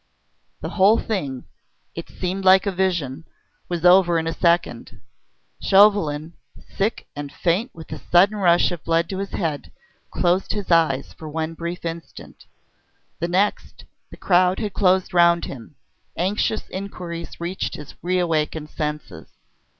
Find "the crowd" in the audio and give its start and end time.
14.09-14.57